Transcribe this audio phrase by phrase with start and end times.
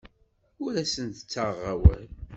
[0.63, 2.05] Ur asen-ttaɣeɣ awal.